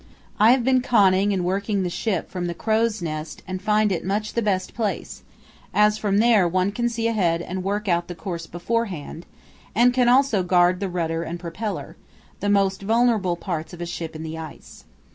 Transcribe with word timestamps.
I 0.39 0.49
have 0.53 0.63
been 0.63 0.81
conning 0.81 1.31
and 1.31 1.45
working 1.45 1.83
the 1.83 1.89
ship 1.91 2.31
from 2.31 2.47
the 2.47 2.55
crow's 2.55 3.03
nest 3.03 3.43
and 3.47 3.61
find 3.61 3.91
it 3.91 4.03
much 4.03 4.33
the 4.33 4.41
best 4.41 4.73
place, 4.73 5.21
as 5.75 5.99
from 5.99 6.17
there 6.17 6.47
one 6.47 6.71
can 6.71 6.89
see 6.89 7.05
ahead 7.07 7.39
and 7.39 7.63
work 7.63 7.87
out 7.87 8.07
the 8.07 8.15
course 8.15 8.47
beforehand, 8.47 9.27
and 9.75 9.93
can 9.93 10.09
also 10.09 10.41
guard 10.41 10.79
the 10.79 10.89
rudder 10.89 11.21
and 11.21 11.39
propeller, 11.39 11.97
the 12.39 12.49
most 12.49 12.81
vulnerable 12.81 13.35
parts 13.35 13.73
of 13.73 13.79
a 13.79 13.85
ship 13.85 14.15
in 14.15 14.23
the 14.23 14.39
ice. 14.39 14.85